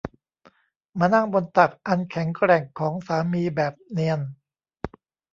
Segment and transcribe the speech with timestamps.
[0.99, 4.19] มานั่งบนตักอันแข็งแกร่งของสามีแบบเนียน